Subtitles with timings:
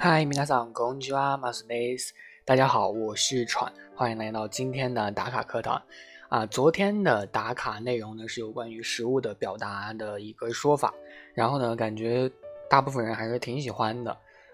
[0.00, 2.14] 嗨，皆さんこんにちは、マスです。
[2.44, 5.82] 大家好，我是喘，欢迎来到今天的打卡课堂。
[6.28, 10.94] 啊，昨天的打卡内容呢是有关于食物的表达的一个说法，
[11.34, 12.30] 然后呢，感觉
[12.70, 14.10] 大部分人还是挺喜欢的。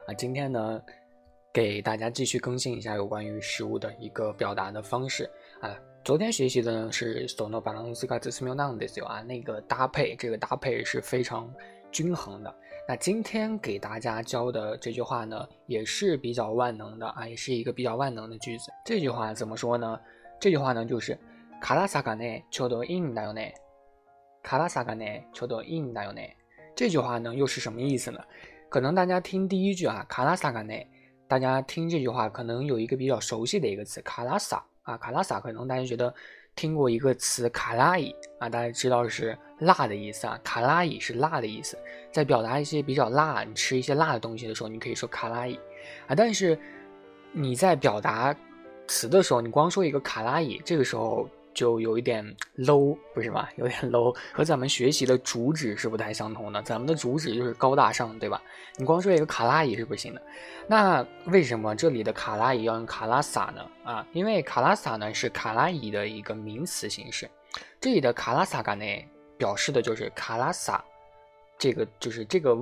[0.07, 0.81] 啊，今天呢，
[1.53, 5.31] 给大家继续更新一下有关于食物的一个表达的方式。
[5.61, 11.53] 啊，昨天学习的呢是 sono balance ga zismio nan desu 啊，那个搭配，这个搭配是非常
[11.91, 12.55] 均衡的。
[12.89, 18.73] 那今天给大家教的这句话呢，也是比较万能的啊，也是一个比较万能的句子。
[18.85, 19.99] 这句话怎么说呢？
[20.41, 21.17] 这句话呢就是
[21.61, 23.53] 卡拉萨嘎内秋多印だよね。
[24.43, 26.31] 卡拉萨嘎内秋多印だよね。
[26.75, 28.19] 这句话呢又是什么意思呢？
[28.69, 30.87] 可能大家听第一句啊，卡拉萨嘎内，
[31.29, 36.13] 大家听这句话可能有一个比较熟悉的一个词，卡拉萨啊，卡拉萨，可能大家觉得。
[36.58, 40.38] 听过一个词卡拉伊啊，大家知道是辣的意思啊。
[40.44, 41.78] 卡拉伊是辣的意思，
[42.12, 45.58] 在表达一些比较辣，你吃一些辣的东西的时候，你可以说卡拉伊
[46.08, 46.16] 啊。
[46.16, 46.60] 但是
[47.32, 48.36] 你在表达
[48.88, 51.30] 词的时候，你光说一个卡拉伊，这个时候。
[51.58, 52.24] 就有一点
[52.58, 53.50] low，不是吗？
[53.56, 56.62] 有点 low，和咱们学习的主旨是不太相同的。
[56.62, 58.40] 咱们的主旨就是高大上，对吧？
[58.76, 60.22] 你光说一个卡拉伊是不行的。
[60.68, 63.68] 那为什么这里的卡拉伊要用卡拉萨呢？
[63.84, 67.28] 啊，因为卡拉萨呢是卡拉伊的一个名词形式。
[67.82, 68.86] 这里的卡拉萨感呢，
[69.36, 70.86] 表示的就是卡拉萨，
[71.58, 72.56] 这个就是这个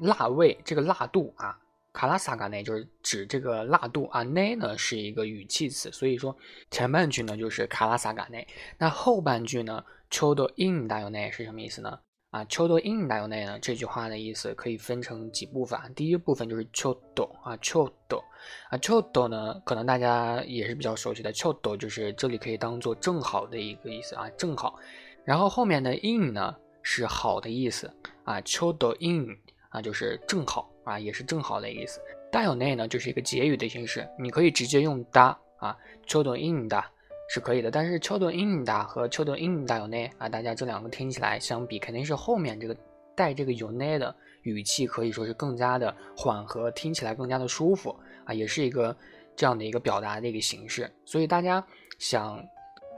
[0.00, 1.58] 辣味，这个辣度啊。
[1.92, 6.36] 卡拉萨嘎内就是指这个辣度啊，内呢是一个语气词，所以说
[6.70, 8.46] 前半句呢就是卡拉萨嘎内，
[8.78, 11.98] 那后半句呢秋多 in 大有内是什么意思呢？
[12.30, 18.22] 啊，秋多 in 大有内呢这句话的意思可以分成几部分，第一部分就是秋多啊，秋多
[18.70, 24.78] 啊，秋多呢可能大家也是比较熟悉的，秋多就是这里可以当做正好的一个意思啊，正好，
[25.24, 27.90] 然后后面的 in 呢是好的意思
[28.24, 29.26] 啊，秋多 in
[29.70, 30.70] 啊就是正好。
[30.88, 32.00] 啊，也是正好的意思。
[32.32, 36.82] 大有内呢，就是一个结语的形式，你可以直接用哒啊，秋多 in 的
[37.28, 37.70] 是可以的。
[37.70, 42.74] 但是秋多 in 的和秋多 in 大有内啊，大家这两个听起来相比，肯定是后面这个
[43.14, 47.94] 带这个有内的语气可以说是更加的缓和，听起来更加的舒服
[48.24, 48.96] 啊，也是一个
[49.36, 50.90] 这样的一个表达的一个形式。
[51.04, 51.62] 所以大家
[51.98, 52.42] 想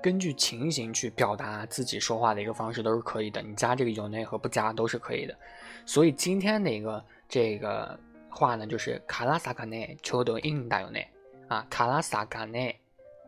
[0.01, 5.37] 根据情形去表达自己说话的一个方式都是可以的，你加这个有内和不加都是可以的。
[5.85, 7.05] 所以今天的一个。
[7.31, 7.97] 这个
[8.29, 11.09] 话呢，就是卡拉萨卡内秋多印大有内
[11.47, 12.77] 啊，卡拉萨卡内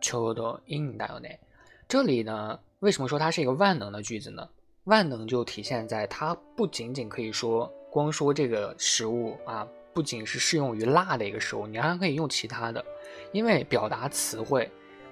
[0.00, 1.38] 秋多印大有内。
[1.86, 4.48] 这里呢，为什么说它是一个万能的句子呢？
[4.84, 9.64] 万能就体现在它不仅仅可以说光说这个食物啊，
[9.94, 12.84] 不仅是适用于辣的一个食物，你还可以用其他的，
[13.30, 14.68] 因为表达词汇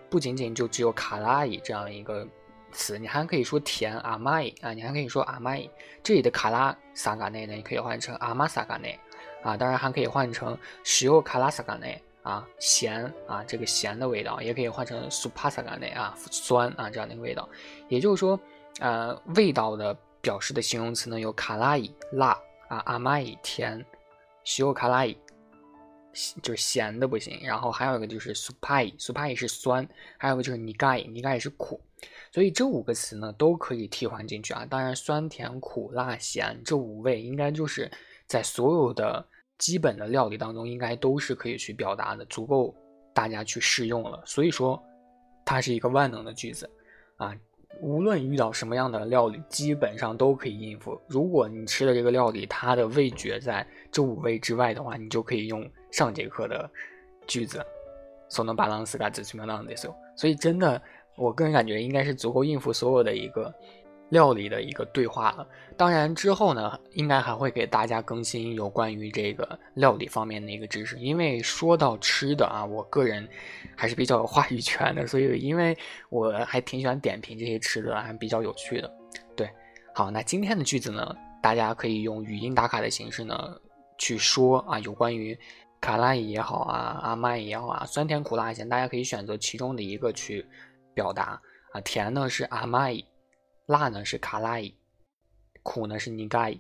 [0.09, 2.27] 不仅仅就只有卡拉伊这样一个。
[2.73, 5.69] 词你还可以说甜阿玛伊啊，你还可以说阿玛伊。
[6.03, 8.99] 这里的卡拉萨嘎内呢，你可以换成阿玛萨嘎内
[9.43, 17.49] 啊，当然还可以换成石油卡拉萨嘎内啊，咸啊，这个咸的味道，也可以换成苏帕萨嘎内啊，酸啊这样的一个味道。
[17.89, 18.39] 也就是说，
[18.81, 22.39] 呃，味道的表示的形容词呢有卡拉伊辣
[22.69, 23.85] 啊，阿玛伊甜，
[24.45, 25.17] 石油卡拉伊
[26.43, 27.41] 就是咸的不行。
[27.43, 29.89] 然后还有一个就是苏帕伊，苏帕伊是酸，
[30.19, 31.81] 还有个就是尼盖，尼盖是苦。
[32.33, 37.91] 所以这五个词呢都可以替换进去啊，当然酸甜苦辣咸这五味应该就是
[38.27, 39.27] 在所有的
[39.59, 42.75] 基本的料理当中应该都是可以去表达的，足够
[43.13, 44.23] 大家去试用了。
[44.25, 44.81] 所以说
[45.45, 46.71] 它是一个万能的句子
[47.17, 47.37] 啊，
[47.83, 51.01] 无论遇到什么样的料理，基本上都可以应付。
[51.09, 56.71] 如果你吃的这个料理它的味觉在这五味之外的话，你就可以用上节课的
[57.27, 57.61] 句子，
[58.29, 60.81] 所能巴朗斯嘎子去明朗的时候，所以真的。
[61.21, 63.55] 我个人感觉应该是足够应付所有的一个
[64.09, 65.47] 料理的一个对话了。
[65.77, 70.99] 当然之后呢，应该还会给大家更新有关于这个料理方面的一个知识。
[70.99, 73.29] 因为说到吃的啊，我个人
[73.77, 75.77] 还是比较有话语权的，所以因为
[76.09, 78.91] 我还挺喜欢点评这些吃的，还比较有趣的。
[79.37, 79.49] 对，
[79.95, 83.37] 好，那今天的句子呢，大家可以用语音打卡的形式呢
[83.99, 85.39] 去说啊，有关于
[85.81, 90.47] 卡拉伊也好啊，阿麦也好啊，酸甜苦辣咸，大家可以选择其中的一个去。
[90.95, 91.41] 表达
[91.73, 93.05] 啊，甜呢是阿玛伊，
[93.67, 94.75] 辣呢是卡拉伊，
[95.63, 96.59] 苦呢是尼盖，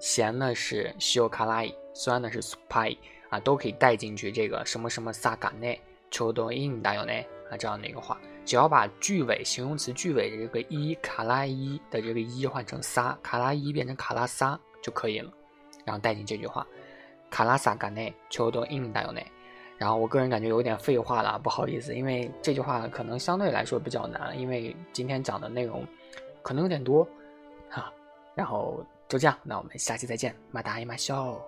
[0.00, 2.98] 咸呢是西欧卡拉伊，酸呢是苏帕伊
[3.30, 5.80] 啊，都可以带进去这个什么什么萨嘎内，
[6.10, 15.32] 秋多印大有内啊这样的一个话，只要把句尾形容词句尾的这个一卡拉伊的这个一换成萨，卡拉伊变成卡拉萨就可以了，
[15.84, 16.66] 然后带进这句话，
[17.30, 19.24] 卡拉萨嘎内，秋多印大有内。
[19.78, 25.84] 然后我个人感觉有点废话了，不好意思，因为这句话可能相对来说比较难，因为今天讲的内容
[26.42, 27.06] 可能有点多，
[27.68, 27.92] 哈。
[28.34, 31.40] 然后就这样，那我们下期再见，马达伊马笑。